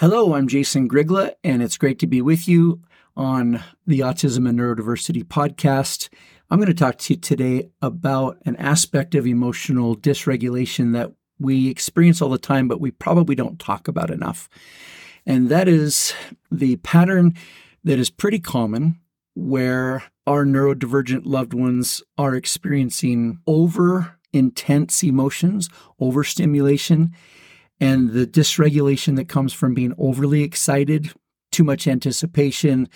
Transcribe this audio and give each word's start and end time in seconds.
Hello, 0.00 0.32
I'm 0.32 0.48
Jason 0.48 0.88
Grigla, 0.88 1.34
and 1.44 1.62
it's 1.62 1.76
great 1.76 1.98
to 1.98 2.06
be 2.06 2.22
with 2.22 2.48
you 2.48 2.80
on 3.18 3.62
the 3.86 4.00
Autism 4.00 4.48
and 4.48 4.58
Neurodiversity 4.58 5.22
podcast. 5.24 6.08
I'm 6.50 6.58
going 6.58 6.68
to 6.68 6.74
talk 6.74 6.96
to 6.96 7.12
you 7.12 7.20
today 7.20 7.68
about 7.82 8.38
an 8.46 8.56
aspect 8.56 9.14
of 9.14 9.26
emotional 9.26 9.94
dysregulation 9.94 10.94
that 10.94 11.12
we 11.38 11.68
experience 11.68 12.22
all 12.22 12.30
the 12.30 12.38
time, 12.38 12.66
but 12.66 12.80
we 12.80 12.90
probably 12.90 13.34
don't 13.34 13.60
talk 13.60 13.88
about 13.88 14.10
enough. 14.10 14.48
And 15.26 15.50
that 15.50 15.68
is 15.68 16.14
the 16.50 16.76
pattern 16.76 17.34
that 17.84 17.98
is 17.98 18.08
pretty 18.08 18.38
common 18.40 18.98
where 19.34 20.04
our 20.26 20.46
neurodivergent 20.46 21.26
loved 21.26 21.52
ones 21.52 22.02
are 22.16 22.34
experiencing 22.34 23.40
over 23.46 24.16
intense 24.32 25.02
emotions, 25.02 25.68
overstimulation, 26.00 27.14
and 27.80 28.10
the 28.10 28.26
dysregulation 28.26 29.16
that 29.16 29.28
comes 29.28 29.52
from 29.52 29.74
being 29.74 29.94
overly 29.98 30.42
excited, 30.42 31.12
too 31.50 31.64
much 31.64 31.86
anticipation, 31.86 32.88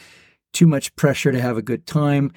too 0.53 0.67
much 0.67 0.95
pressure 0.97 1.33
to 1.33 1.41
have 1.41 1.57
a 1.57 1.63
good 1.63 1.87
time. 1.87 2.33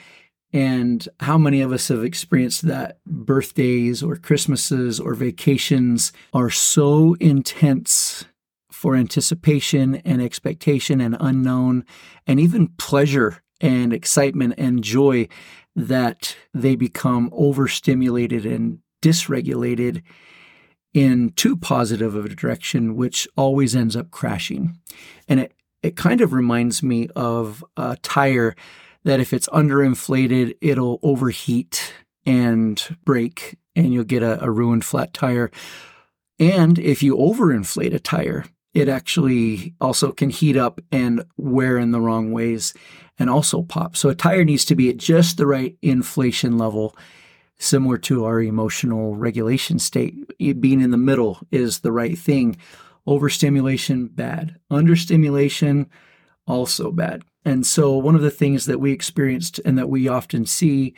And 0.54 1.08
how 1.20 1.38
many 1.38 1.62
of 1.62 1.74
us 1.74 1.90
have 1.90 2.04
experienced 2.04 2.62
that 2.64 3.00
birthdays 3.06 4.02
or 4.02 4.16
Christmases 4.16 5.00
or 5.00 5.14
vacations 5.14 6.14
are 6.34 6.50
so 6.50 7.16
intense 7.20 8.26
for 8.72 8.96
anticipation 8.96 9.96
and 10.06 10.22
expectation 10.22 11.02
and 11.02 11.18
unknown 11.20 11.84
and 12.26 12.40
even 12.40 12.70
pleasure 12.78 13.42
and 13.60 13.92
excitement 13.92 14.54
and 14.58 14.84
joy 14.84 15.28
that 15.76 16.36
they 16.54 16.76
become 16.76 17.30
overstimulated 17.34 18.46
and 18.46 18.80
dysregulated 19.02 20.02
in 20.94 21.32
too 21.32 21.56
positive 21.56 22.16
of 22.16 22.26
a 22.26 22.30
direction, 22.30 22.96
which 22.96 23.28
always 23.36 23.76
ends 23.76 23.96
up 23.96 24.12
crashing. 24.12 24.80
And 25.28 25.40
it, 25.40 25.54
it 25.84 25.96
kind 25.96 26.22
of 26.22 26.34
reminds 26.34 26.82
me 26.82 27.08
of 27.16 27.64
a 27.76 27.98
tire 28.02 28.56
that 29.04 29.20
if 29.20 29.34
it's 29.34 29.48
underinflated, 29.50 30.56
it'll 30.62 31.00
overheat 31.04 31.94
and 32.26 32.98
break, 33.06 33.58
and 33.76 33.94
you'll 33.94 34.04
get 34.04 34.24
a, 34.24 34.44
a 34.44 34.52
ruined 34.52 34.84
flat 34.84 35.14
tire. 35.14 35.50
And 36.40 36.78
if 36.78 37.02
you 37.02 37.16
overinflate 37.16 37.94
a 37.94 38.00
tire, 38.00 38.46
it 38.74 38.90
actually 38.90 39.74
also 39.80 40.12
can 40.12 40.30
heat 40.30 40.58
up 40.58 40.82
and 40.92 41.24
wear 41.38 41.78
in 41.78 41.92
the 41.92 42.02
wrong 42.02 42.32
ways 42.32 42.74
and 43.18 43.30
also 43.30 43.64
pop. 43.64 43.96
So 43.96 44.10
a 44.10 44.16
tire 44.16 44.44
needs 44.44 44.66
to 44.66 44.76
be 44.76 44.90
at 44.90 44.98
just 44.98 45.38
the 45.38 45.48
right 45.48 45.76
inflation 45.82 46.58
level 46.58 46.96
similar 47.60 47.98
to 47.98 48.26
our 48.26 48.42
emotional 48.42 49.16
regulation 49.16 49.80
state. 49.80 50.16
Being 50.38 50.82
in 50.82 50.92
the 50.92 50.98
middle 50.98 51.40
is 51.52 51.80
the 51.80 51.92
right 51.92 52.18
thing. 52.18 52.58
Overstimulation, 53.06 54.08
bad. 54.08 54.58
Understimulation, 54.70 55.90
also 56.46 56.92
bad. 56.92 57.24
And 57.46 57.66
so, 57.66 57.98
one 57.98 58.16
of 58.16 58.22
the 58.22 58.32
things 58.32 58.66
that 58.66 58.80
we 58.80 58.92
experienced 58.92 59.60
and 59.64 59.78
that 59.78 59.90
we 59.90 60.08
often 60.08 60.46
see 60.46 60.96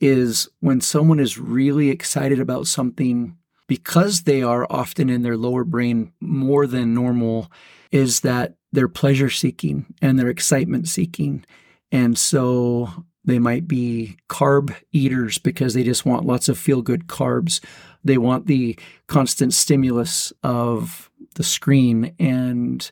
is 0.00 0.48
when 0.60 0.80
someone 0.80 1.20
is 1.20 1.38
really 1.38 1.90
excited 1.90 2.40
about 2.40 2.66
something, 2.66 3.36
because 3.68 4.22
they 4.22 4.42
are 4.42 4.66
often 4.68 5.08
in 5.08 5.22
their 5.22 5.36
lower 5.36 5.64
brain 5.64 6.12
more 6.20 6.66
than 6.66 6.94
normal, 6.94 7.52
is 7.92 8.20
that 8.20 8.56
they're 8.72 8.88
pleasure 8.88 9.30
seeking 9.30 9.86
and 10.02 10.18
they're 10.18 10.28
excitement 10.28 10.88
seeking. 10.88 11.44
And 11.92 12.18
so 12.18 13.04
they 13.24 13.38
might 13.38 13.68
be 13.68 14.16
carb 14.28 14.74
eaters 14.92 15.38
because 15.38 15.74
they 15.74 15.84
just 15.84 16.04
want 16.04 16.26
lots 16.26 16.48
of 16.48 16.58
feel 16.58 16.82
good 16.82 17.06
carbs. 17.06 17.60
They 18.04 18.18
want 18.18 18.46
the 18.46 18.78
constant 19.06 19.54
stimulus 19.54 20.32
of 20.42 21.10
the 21.34 21.44
screen 21.44 22.14
and 22.18 22.90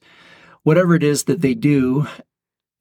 whatever 0.62 0.94
it 0.94 1.02
is 1.02 1.24
that 1.24 1.40
they 1.40 1.54
do 1.54 2.06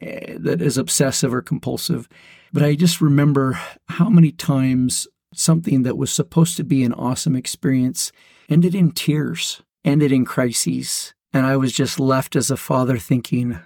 uh, 0.02 0.38
that 0.38 0.62
is 0.62 0.78
obsessive 0.78 1.34
or 1.34 1.42
compulsive. 1.42 2.08
But 2.54 2.64
I 2.64 2.76
just 2.76 3.02
remember 3.02 3.60
how 3.88 4.10
many 4.10 4.31
times 4.31 5.08
something 5.34 5.84
that 5.84 5.98
was 5.98 6.12
supposed 6.12 6.58
to 6.58 6.64
be 6.64 6.84
an 6.84 6.94
awesome 6.94 7.36
experience 7.36 8.12
ended 8.48 8.74
in 8.74 8.92
tears, 8.92 9.62
ended 9.84 10.12
in 10.12 10.26
crises. 10.26 11.14
And 11.34 11.46
I 11.46 11.58
was 11.58 11.74
just 11.74 12.00
left 12.00 12.36
as 12.36 12.50
a 12.50 12.58
father 12.58 12.98
thinking, 12.98 13.60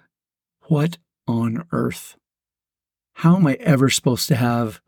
what 0.63 0.97
on 1.27 1.65
earth? 1.71 2.17
How 3.13 3.35
am 3.35 3.47
I 3.47 3.53
ever 3.55 3.89
supposed 3.89 4.27
to 4.29 4.35
have 4.35 4.81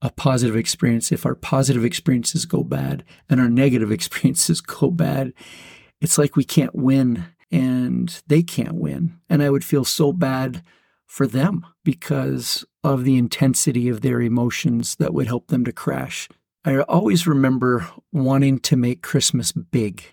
a 0.00 0.10
positive 0.10 0.56
experience 0.56 1.10
if 1.10 1.26
our 1.26 1.34
positive 1.34 1.84
experiences 1.84 2.46
go 2.46 2.62
bad 2.62 3.04
and 3.28 3.40
our 3.40 3.48
negative 3.48 3.90
experiences 3.92 4.60
go 4.60 4.90
bad? 4.90 5.32
It's 6.00 6.18
like 6.18 6.36
we 6.36 6.44
can't 6.44 6.74
win 6.74 7.26
and 7.50 8.22
they 8.26 8.42
can't 8.42 8.74
win. 8.74 9.18
And 9.28 9.42
I 9.42 9.50
would 9.50 9.64
feel 9.64 9.84
so 9.84 10.12
bad 10.12 10.62
for 11.06 11.26
them 11.26 11.66
because 11.84 12.64
of 12.84 13.04
the 13.04 13.16
intensity 13.16 13.88
of 13.88 14.02
their 14.02 14.20
emotions 14.20 14.96
that 14.96 15.14
would 15.14 15.26
help 15.26 15.48
them 15.48 15.64
to 15.64 15.72
crash. 15.72 16.28
I 16.64 16.80
always 16.80 17.26
remember 17.26 17.88
wanting 18.12 18.58
to 18.60 18.76
make 18.76 19.02
Christmas 19.02 19.52
big 19.52 20.04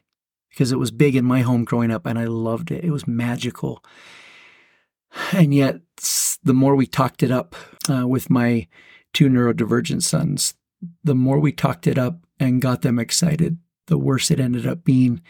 because 0.49 0.71
it 0.71 0.79
was 0.79 0.91
big 0.91 1.15
in 1.15 1.25
my 1.25 1.41
home 1.41 1.65
growing 1.65 1.91
up 1.91 2.05
and 2.05 2.17
I 2.17 2.25
loved 2.25 2.71
it. 2.71 2.85
It 2.85 2.91
was 2.91 3.07
magical. 3.07 3.83
And 5.31 5.53
yet, 5.53 5.79
the 6.43 6.53
more 6.53 6.75
we 6.75 6.85
talked 6.85 7.23
it 7.23 7.31
up 7.31 7.55
uh, 7.89 8.07
with 8.07 8.29
my 8.29 8.67
two 9.13 9.29
neurodivergent 9.29 10.03
sons, 10.03 10.55
the 11.03 11.15
more 11.15 11.39
we 11.39 11.51
talked 11.51 11.87
it 11.87 11.97
up 11.97 12.19
and 12.39 12.61
got 12.61 12.81
them 12.81 12.99
excited, 12.99 13.57
the 13.87 13.97
worse 13.97 14.29
it 14.29 14.39
ended 14.39 14.67
up 14.67 14.83
being. 14.83 15.21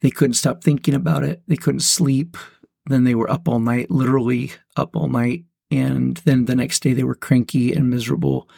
They 0.00 0.10
couldn't 0.10 0.34
stop 0.34 0.62
thinking 0.62 0.94
about 0.94 1.24
it. 1.24 1.42
They 1.46 1.56
couldn't 1.56 1.80
sleep. 1.80 2.36
Then 2.86 3.04
they 3.04 3.14
were 3.14 3.30
up 3.30 3.48
all 3.48 3.60
night, 3.60 3.90
literally 3.90 4.52
up 4.76 4.96
all 4.96 5.08
night. 5.08 5.44
And 5.70 6.16
then 6.18 6.44
the 6.44 6.56
next 6.56 6.80
day 6.80 6.92
they 6.92 7.04
were 7.04 7.14
cranky 7.14 7.72
and 7.72 7.88
miserable 7.88 8.48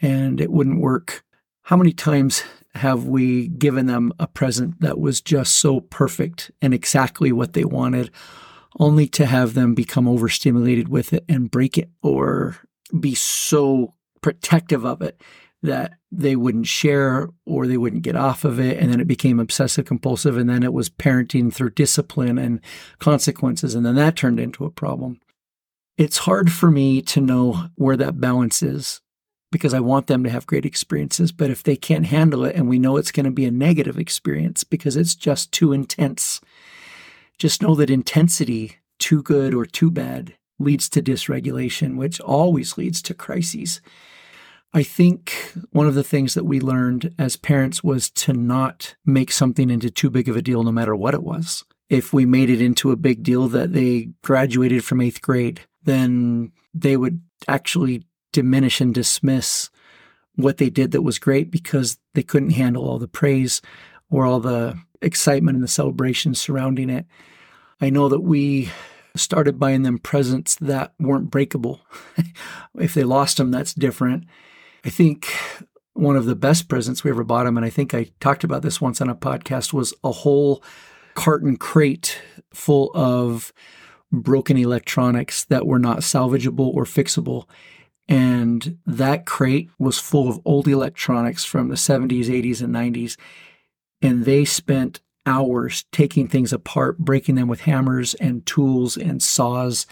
and 0.00 0.40
it 0.40 0.50
wouldn't 0.50 0.80
work. 0.80 1.24
How 1.62 1.76
many 1.76 1.92
times 1.92 2.42
have 2.74 3.06
we 3.06 3.48
given 3.48 3.86
them 3.86 4.12
a 4.18 4.26
present 4.26 4.80
that 4.80 4.98
was 4.98 5.20
just 5.20 5.54
so 5.54 5.80
perfect 5.80 6.50
and 6.60 6.74
exactly 6.74 7.32
what 7.32 7.54
they 7.54 7.64
wanted? 7.64 8.10
Only 8.78 9.06
to 9.08 9.26
have 9.26 9.54
them 9.54 9.74
become 9.74 10.08
overstimulated 10.08 10.88
with 10.88 11.12
it 11.12 11.24
and 11.28 11.50
break 11.50 11.78
it 11.78 11.90
or 12.02 12.56
be 12.98 13.14
so 13.14 13.94
protective 14.20 14.84
of 14.84 15.02
it 15.02 15.20
that 15.62 15.94
they 16.12 16.36
wouldn't 16.36 16.66
share 16.66 17.28
or 17.46 17.66
they 17.66 17.78
wouldn't 17.78 18.02
get 18.02 18.16
off 18.16 18.44
of 18.44 18.60
it. 18.60 18.78
And 18.78 18.92
then 18.92 19.00
it 19.00 19.06
became 19.06 19.40
obsessive 19.40 19.86
compulsive. 19.86 20.36
And 20.36 20.48
then 20.48 20.62
it 20.62 20.74
was 20.74 20.90
parenting 20.90 21.52
through 21.52 21.70
discipline 21.70 22.36
and 22.36 22.60
consequences. 22.98 23.74
And 23.74 23.84
then 23.84 23.94
that 23.94 24.14
turned 24.14 24.38
into 24.38 24.66
a 24.66 24.70
problem. 24.70 25.20
It's 25.96 26.18
hard 26.18 26.52
for 26.52 26.70
me 26.70 27.00
to 27.02 27.20
know 27.20 27.68
where 27.76 27.96
that 27.96 28.20
balance 28.20 28.62
is 28.62 29.00
because 29.50 29.72
I 29.72 29.80
want 29.80 30.06
them 30.06 30.22
to 30.24 30.30
have 30.30 30.46
great 30.46 30.66
experiences. 30.66 31.32
But 31.32 31.48
if 31.48 31.62
they 31.62 31.76
can't 31.76 32.06
handle 32.06 32.44
it 32.44 32.56
and 32.56 32.68
we 32.68 32.78
know 32.78 32.96
it's 32.96 33.12
going 33.12 33.24
to 33.24 33.30
be 33.30 33.46
a 33.46 33.50
negative 33.50 33.98
experience 33.98 34.64
because 34.64 34.96
it's 34.96 35.14
just 35.14 35.50
too 35.50 35.72
intense, 35.72 36.42
just 37.38 37.62
know 37.62 37.74
that 37.74 37.90
intensity, 37.90 38.76
too 38.98 39.22
good 39.22 39.54
or 39.54 39.66
too 39.66 39.90
bad, 39.90 40.34
leads 40.58 40.88
to 40.90 41.02
dysregulation, 41.02 41.96
which 41.96 42.20
always 42.20 42.78
leads 42.78 43.02
to 43.02 43.14
crises. 43.14 43.80
I 44.72 44.82
think 44.82 45.52
one 45.70 45.86
of 45.86 45.94
the 45.94 46.02
things 46.02 46.34
that 46.34 46.44
we 46.44 46.60
learned 46.60 47.14
as 47.18 47.36
parents 47.36 47.84
was 47.84 48.10
to 48.10 48.32
not 48.32 48.96
make 49.06 49.30
something 49.30 49.70
into 49.70 49.90
too 49.90 50.10
big 50.10 50.28
of 50.28 50.36
a 50.36 50.42
deal, 50.42 50.64
no 50.64 50.72
matter 50.72 50.96
what 50.96 51.14
it 51.14 51.22
was. 51.22 51.64
If 51.88 52.12
we 52.12 52.26
made 52.26 52.50
it 52.50 52.60
into 52.60 52.90
a 52.90 52.96
big 52.96 53.22
deal 53.22 53.46
that 53.48 53.72
they 53.72 54.10
graduated 54.22 54.84
from 54.84 55.00
eighth 55.00 55.22
grade, 55.22 55.60
then 55.84 56.50
they 56.72 56.96
would 56.96 57.20
actually 57.46 58.04
diminish 58.32 58.80
and 58.80 58.92
dismiss 58.92 59.70
what 60.34 60.56
they 60.56 60.70
did 60.70 60.90
that 60.90 61.02
was 61.02 61.20
great 61.20 61.50
because 61.50 61.98
they 62.14 62.22
couldn't 62.22 62.50
handle 62.50 62.88
all 62.88 62.98
the 62.98 63.06
praise 63.06 63.62
or 64.10 64.24
all 64.26 64.40
the 64.40 64.76
excitement 65.04 65.56
and 65.56 65.64
the 65.64 65.68
celebration 65.68 66.34
surrounding 66.34 66.90
it. 66.90 67.06
I 67.80 67.90
know 67.90 68.08
that 68.08 68.20
we 68.20 68.70
started 69.16 69.58
buying 69.58 69.82
them 69.82 69.98
presents 69.98 70.56
that 70.56 70.94
weren't 70.98 71.30
breakable. 71.30 71.80
if 72.78 72.94
they 72.94 73.04
lost 73.04 73.36
them, 73.36 73.50
that's 73.50 73.74
different. 73.74 74.24
I 74.84 74.90
think 74.90 75.32
one 75.94 76.16
of 76.16 76.26
the 76.26 76.34
best 76.34 76.68
presents 76.68 77.04
we 77.04 77.10
ever 77.10 77.24
bought 77.24 77.44
them, 77.44 77.56
and 77.56 77.64
I 77.64 77.70
think 77.70 77.94
I 77.94 78.10
talked 78.20 78.44
about 78.44 78.62
this 78.62 78.80
once 78.80 79.00
on 79.00 79.08
a 79.08 79.14
podcast, 79.14 79.72
was 79.72 79.94
a 80.02 80.10
whole 80.10 80.62
carton 81.14 81.56
crate 81.56 82.20
full 82.52 82.90
of 82.94 83.52
broken 84.10 84.56
electronics 84.56 85.44
that 85.44 85.66
were 85.66 85.78
not 85.78 85.98
salvageable 85.98 86.72
or 86.74 86.84
fixable. 86.84 87.48
And 88.08 88.78
that 88.86 89.24
crate 89.24 89.70
was 89.78 89.98
full 89.98 90.28
of 90.28 90.40
old 90.44 90.68
electronics 90.68 91.44
from 91.44 91.68
the 91.68 91.76
70s, 91.76 92.26
80s, 92.26 92.62
and 92.62 92.74
90s. 92.74 93.16
And 94.04 94.24
they 94.24 94.44
spent 94.44 95.00
hours 95.26 95.84
taking 95.92 96.28
things 96.28 96.52
apart, 96.52 96.98
breaking 96.98 97.34
them 97.34 97.48
with 97.48 97.62
hammers 97.62 98.14
and 98.14 98.44
tools 98.46 98.96
and 98.96 99.22
saws. 99.22 99.86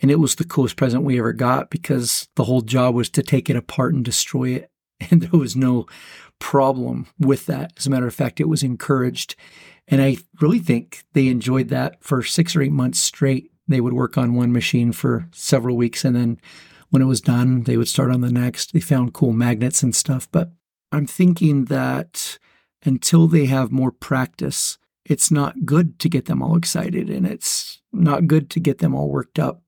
And 0.00 0.10
it 0.10 0.20
was 0.20 0.34
the 0.34 0.44
coolest 0.44 0.76
present 0.76 1.04
we 1.04 1.18
ever 1.18 1.32
got 1.32 1.70
because 1.70 2.28
the 2.36 2.44
whole 2.44 2.60
job 2.60 2.94
was 2.94 3.08
to 3.10 3.22
take 3.22 3.48
it 3.48 3.56
apart 3.56 3.94
and 3.94 4.04
destroy 4.04 4.50
it. 4.50 4.70
And 5.10 5.20
there 5.20 5.38
was 5.38 5.54
no 5.54 5.86
problem 6.38 7.06
with 7.18 7.44
that. 7.46 7.74
As 7.76 7.86
a 7.86 7.90
matter 7.90 8.06
of 8.06 8.14
fact, 8.14 8.40
it 8.40 8.48
was 8.48 8.62
encouraged. 8.62 9.36
And 9.88 10.00
I 10.00 10.16
really 10.40 10.58
think 10.58 11.04
they 11.12 11.28
enjoyed 11.28 11.68
that 11.68 12.02
for 12.02 12.22
six 12.22 12.56
or 12.56 12.62
eight 12.62 12.72
months 12.72 12.98
straight. 12.98 13.50
They 13.68 13.82
would 13.82 13.92
work 13.92 14.16
on 14.16 14.34
one 14.34 14.52
machine 14.52 14.92
for 14.92 15.28
several 15.32 15.76
weeks. 15.76 16.02
And 16.02 16.16
then 16.16 16.40
when 16.88 17.02
it 17.02 17.06
was 17.06 17.20
done, 17.20 17.64
they 17.64 17.76
would 17.76 17.88
start 17.88 18.10
on 18.10 18.22
the 18.22 18.32
next. 18.32 18.72
They 18.72 18.80
found 18.80 19.12
cool 19.12 19.34
magnets 19.34 19.82
and 19.82 19.94
stuff. 19.94 20.30
But 20.32 20.50
I'm 20.92 21.06
thinking 21.06 21.66
that 21.66 22.38
until 22.84 23.26
they 23.26 23.46
have 23.46 23.72
more 23.72 23.90
practice, 23.90 24.78
it's 25.04 25.30
not 25.30 25.64
good 25.64 25.98
to 26.00 26.08
get 26.08 26.26
them 26.26 26.42
all 26.42 26.56
excited 26.56 27.08
and 27.08 27.26
it's 27.26 27.80
not 27.92 28.26
good 28.26 28.50
to 28.50 28.60
get 28.60 28.78
them 28.78 28.94
all 28.94 29.08
worked 29.08 29.38
up. 29.38 29.62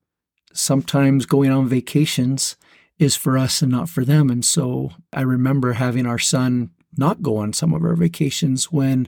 Sometimes 0.53 1.25
going 1.25 1.51
on 1.51 1.67
vacations 1.67 2.57
is 2.97 3.15
for 3.15 3.37
us 3.37 3.61
and 3.61 3.71
not 3.71 3.89
for 3.89 4.03
them. 4.03 4.29
And 4.29 4.43
so 4.43 4.91
I 5.13 5.21
remember 5.21 5.73
having 5.73 6.05
our 6.05 6.19
son 6.19 6.71
not 6.97 7.21
go 7.21 7.37
on 7.37 7.53
some 7.53 7.73
of 7.73 7.83
our 7.83 7.95
vacations 7.95 8.71
when 8.71 9.07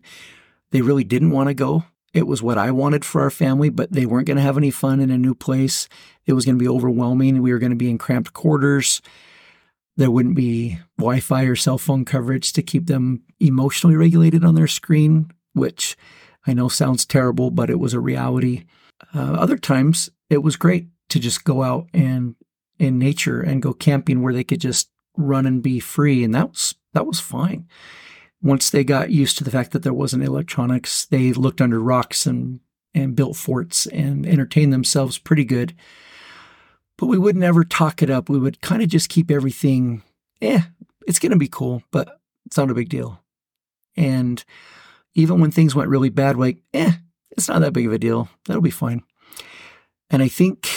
they 0.72 0.82
really 0.82 1.04
didn't 1.04 1.32
want 1.32 1.50
to 1.50 1.54
go. 1.54 1.84
It 2.14 2.28
was 2.28 2.42
what 2.42 2.58
I 2.58 2.72
wanted 2.72 3.06
for 3.06 3.22
our 3.22 3.30
family, 3.30 3.70
but 3.70 3.92
they 3.92 4.06
weren't 4.06 4.28
going 4.28 4.38
to 4.38 4.44
have 4.44 4.58
any 4.58 4.72
fun 4.72 5.00
in 5.00 5.12
a 5.12 5.18
new 5.18 5.34
place. 5.34 5.88
It 6.26 6.34
was 6.34 6.46
going 6.46 6.58
to 6.58 6.64
be 6.64 6.68
overwhelming. 6.68 7.42
We 7.42 7.52
were 7.52 7.60
going 7.60 7.72
to 7.72 7.78
be 7.78 7.90
in 7.90 7.98
cramped 7.98 8.34
quarters. 8.34 9.02
There 10.02 10.10
wouldn't 10.10 10.34
be 10.34 10.80
Wi 10.98 11.20
Fi 11.20 11.44
or 11.44 11.56
cell 11.56 11.78
phone 11.78 12.06
coverage 12.06 12.54
to 12.54 12.64
keep 12.64 12.88
them 12.88 13.22
emotionally 13.40 13.96
regulated 13.96 14.44
on 14.44 14.56
their 14.56 14.66
screen, 14.66 15.30
which 15.54 15.96
I 16.48 16.54
know 16.54 16.70
sounds 16.70 17.06
terrible, 17.06 17.52
but 17.52 17.70
it 17.70 17.80
was 17.80 17.94
a 17.94 18.00
reality. 18.00 18.64
Uh, 19.14 19.34
other 19.34 19.60
times, 19.60 20.10
it 20.28 20.40
was 20.42 20.56
great 20.56 20.88
to 21.10 21.20
just 21.20 21.44
go 21.44 21.62
out 21.62 21.86
and 21.94 22.34
in 22.80 22.98
nature 22.98 23.42
and 23.42 23.62
go 23.62 23.74
camping 23.74 24.24
where 24.24 24.34
they 24.34 24.44
could 24.44 24.60
just 24.60 24.90
run 25.18 25.46
and 25.46 25.62
be 25.62 25.80
free, 25.80 26.24
and 26.24 26.34
that 26.34 26.50
was 26.50 26.74
that 26.94 27.06
was 27.06 27.20
fine. 27.20 27.68
Once 28.42 28.72
they 28.72 28.84
got 28.84 29.12
used 29.12 29.38
to 29.38 29.44
the 29.44 29.52
fact 29.52 29.70
that 29.70 29.84
there 29.84 29.94
wasn't 29.94 30.24
electronics, 30.24 31.06
they 31.06 31.32
looked 31.32 31.62
under 31.62 31.80
rocks 31.80 32.26
and 32.26 32.60
and 32.96 33.16
built 33.16 33.38
forts 33.38 33.86
and 33.86 34.26
entertained 34.26 34.74
themselves 34.74 35.20
pretty 35.20 35.46
good 35.46 35.76
but 37.02 37.08
we 37.08 37.18
would 37.18 37.36
never 37.36 37.64
talk 37.64 38.04
it 38.04 38.12
up. 38.12 38.30
We 38.30 38.38
would 38.38 38.62
kind 38.62 38.84
of 38.84 38.88
just 38.88 39.10
keep 39.10 39.32
everything, 39.32 40.04
eh, 40.40 40.62
it's 41.08 41.18
going 41.18 41.32
to 41.32 41.38
be 41.38 41.48
cool, 41.48 41.82
but 41.90 42.20
it's 42.46 42.58
not 42.58 42.70
a 42.70 42.76
big 42.76 42.90
deal. 42.90 43.20
And 43.98 44.46
even 45.16 45.42
when 45.42 45.50
things 45.50 45.74
went 45.74 45.90
really 45.90 46.10
bad, 46.10 46.38
like, 46.38 46.60
eh, 46.76 46.92
it's 47.32 47.50
not 47.50 47.62
that 47.62 47.74
big 47.74 47.88
of 47.88 47.92
a 47.92 47.98
deal. 47.98 48.30
That'll 48.46 48.62
be 48.62 48.70
fine. 48.70 49.02
And 50.12 50.22
I 50.22 50.28
think 50.28 50.70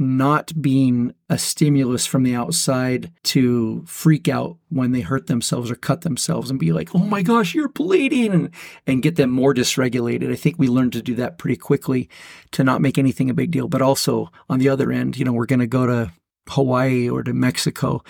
not 0.00 0.50
being 0.60 1.14
a 1.28 1.36
stimulus 1.36 2.06
from 2.06 2.22
the 2.22 2.34
outside 2.34 3.12
to 3.22 3.84
freak 3.86 4.28
out 4.28 4.56
when 4.70 4.92
they 4.92 5.02
hurt 5.02 5.26
themselves 5.26 5.70
or 5.70 5.76
cut 5.76 6.00
themselves 6.00 6.50
and 6.50 6.58
be 6.58 6.72
like, 6.72 6.94
oh 6.94 7.04
my 7.04 7.22
gosh, 7.22 7.54
you're 7.54 7.68
bleeding, 7.68 8.50
and, 8.86 9.02
get 9.02 9.16
them 9.16 9.30
more 9.30 9.54
dysregulated. 9.54 10.32
I 10.32 10.36
think 10.36 10.58
we 10.58 10.68
learned 10.68 10.94
to 10.94 11.02
do 11.02 11.14
that 11.16 11.38
pretty 11.38 11.56
quickly 11.56 12.08
to 12.52 12.64
not 12.64 12.80
make 12.80 12.96
anything 12.96 13.30
a 13.30 13.34
big 13.34 13.50
deal. 13.50 13.68
But 13.68 13.82
also 13.82 14.30
on 14.48 14.58
the 14.58 14.70
other 14.70 14.90
end, 14.90 15.18
you 15.18 15.24
know, 15.24 15.32
we're 15.32 15.46
going 15.46 15.60
to 15.60 15.66
go 15.66 15.86
to 15.86 16.12
Hawaii 16.48 17.08
or 17.08 17.22
to 17.22 17.32
Mexico 17.32 18.02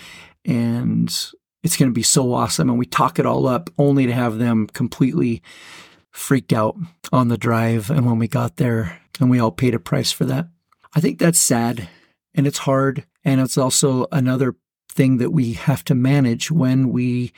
and 0.44 1.08
it's 1.62 1.76
going 1.76 1.90
to 1.90 1.94
be 1.94 2.02
so 2.02 2.32
awesome. 2.32 2.70
And 2.70 2.78
we 2.78 2.87
talk 2.87 3.19
it 3.19 3.26
all 3.26 3.46
up 3.46 3.69
only 3.78 4.06
to 4.06 4.12
have 4.12 4.38
them 4.38 4.66
completely 4.69 5.42
freaked 6.10 6.52
out 6.52 6.76
on 7.12 7.28
the 7.28 7.38
drive. 7.38 7.90
And 7.90 8.06
when 8.06 8.19
we 8.19 8.28
got 8.28 8.56
there, 8.56 9.00
and 9.20 9.31
we 9.31 9.38
all 9.38 9.50
paid 9.50 9.75
a 9.75 9.78
price 9.78 10.10
for 10.10 10.25
that. 10.25 10.48
I 10.94 11.00
think 11.00 11.19
that's 11.19 11.38
sad 11.38 11.88
and 12.34 12.46
it's 12.46 12.58
hard. 12.58 13.04
And 13.25 13.40
it's 13.40 13.58
also 13.58 14.06
another 14.12 14.56
thing 14.90 15.19
that 15.19 15.31
we 15.31 15.52
have 15.52 15.84
to 15.84 15.94
manage 15.94 16.50
when 16.50 16.90
we 16.90 17.32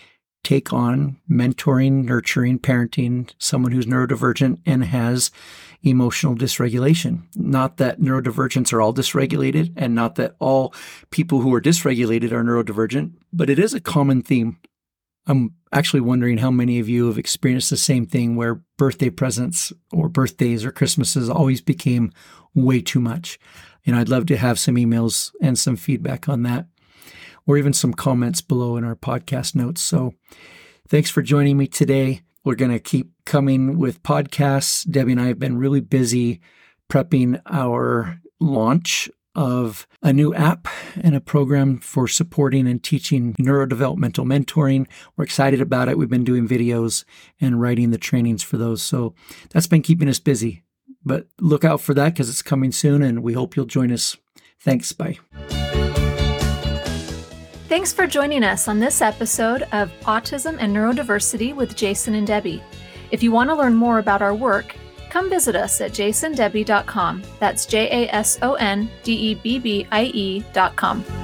take 0.45 0.73
on 0.73 1.19
mentoring, 1.31 2.05
nurturing, 2.05 2.59
parenting 2.59 3.31
someone 3.39 3.73
who's 3.73 3.87
neurodivergent 3.87 4.59
and 4.67 4.85
has 4.85 5.31
emotional 5.83 6.35
dysregulation. 6.35 7.23
Not 7.37 7.77
that 7.77 8.01
neurodivergents 8.01 8.73
are 8.73 8.81
all 8.81 8.95
dysregulated 8.95 9.73
and 9.77 9.95
not 9.95 10.17
that 10.17 10.35
all 10.39 10.75
people 11.11 11.41
who 11.41 11.55
are 11.55 11.61
dysregulated 11.61 12.33
are 12.33 12.45
neurodivergent, 12.45 13.13
but 13.33 13.51
it 13.51 13.59
is 13.59 13.75
a 13.75 13.81
common 13.81 14.23
theme. 14.23 14.59
I'm 15.27 15.55
actually 15.73 16.01
wondering 16.01 16.39
how 16.39 16.51
many 16.51 16.79
of 16.81 16.89
you 16.89 17.07
have 17.07 17.19
experienced 17.19 17.71
the 17.71 17.77
same 17.77 18.07
thing 18.07 18.35
where 18.37 18.63
birthday 18.77 19.11
presents 19.11 19.73
or 19.93 20.09
birthdays 20.09 20.65
or 20.65 20.73
Christmases 20.73 21.31
always 21.31 21.61
became 21.61 22.13
way 22.55 22.81
too 22.81 23.01
much. 23.01 23.39
And 23.87 23.97
I'd 23.97 24.09
love 24.09 24.27
to 24.27 24.37
have 24.37 24.59
some 24.59 24.77
emails 24.77 25.33
and 25.41 25.59
some 25.59 25.77
feedback 25.77 26.29
on 26.29 26.43
that, 26.43 26.67
or 27.47 27.57
even 27.57 27.73
some 27.73 27.95
comments 27.95 28.41
below 28.41 28.77
in 28.77 28.85
our 28.85 28.97
podcast 28.97 29.55
notes. 29.55 29.81
So 29.81 30.15
thanks 30.89 31.11
for 31.11 31.23
joining 31.23 31.57
me 31.57 31.67
today. 31.67 32.23
We're 32.45 32.55
going 32.57 32.73
to 32.73 32.81
keep 32.81 33.13
coming 33.25 33.79
with 33.79 34.03
podcasts. 34.03 34.89
Debbie 34.89 35.13
and 35.13 35.21
I 35.21 35.27
have 35.29 35.39
been 35.39 35.57
really 35.57 35.81
busy 35.81 36.41
prepping 36.91 37.41
our 37.47 38.21
launch 38.41 39.09
of 39.35 39.87
a 40.03 40.13
new 40.13 40.35
app 40.35 40.69
and 41.01 41.15
a 41.15 41.21
program 41.21 41.79
for 41.79 42.07
supporting 42.07 42.67
and 42.67 42.83
teaching 42.83 43.35
neurodevelopmental 43.35 44.27
mentoring. 44.27 44.87
We're 45.17 45.25
excited 45.25 45.61
about 45.61 45.89
it. 45.89 45.97
We've 45.97 46.09
been 46.09 46.25
doing 46.25 46.47
videos 46.49 47.05
and 47.41 47.61
writing 47.61 47.91
the 47.91 47.99
trainings 47.99 48.43
for 48.43 48.57
those. 48.57 48.83
So 48.83 49.15
that's 49.51 49.67
been 49.67 49.83
keeping 49.83 50.09
us 50.09 50.19
busy. 50.19 50.63
But 51.05 51.27
look 51.41 51.65
out 51.65 51.81
for 51.81 51.95
that 51.95 52.13
because 52.13 52.29
it's 52.29 52.43
coming 52.43 52.73
soon 52.73 53.03
and 53.03 53.23
we 53.23 53.33
hope 53.33 53.57
you'll 53.57 53.67
join 53.67 53.91
us. 53.91 54.17
Thanks. 54.61 54.93
Bye. 54.93 55.19
Thanks 57.69 57.93
for 57.93 58.07
joining 58.07 58.45
us 58.45 58.69
on 58.69 58.81
this 58.81 59.01
episode 59.01 59.63
of 59.73 59.91
Autism 60.03 60.59
and 60.61 60.77
Neurodiversity 60.77 61.55
with 61.55 61.75
Jason 61.75 62.15
and 62.15 62.27
Debbie. 62.27 62.63
If 63.11 63.23
you 63.23 63.33
want 63.33 63.49
to 63.51 63.57
learn 63.57 63.75
more 63.75 63.99
about 63.99 64.21
our 64.21 64.35
work, 64.35 64.77
come 65.13 65.29
visit 65.29 65.55
us 65.55 65.81
at 65.83 65.93
jasondebbie.com. 65.93 67.23
That's 67.39 67.67
J 67.67 68.07
A 68.07 68.15
S 68.15 68.39
O 68.41 68.55
N 68.55 68.89
D 69.03 69.13
E 69.13 69.35
B 69.35 69.59
B 69.59 69.87
I 69.93 70.05
E.com. 70.05 71.22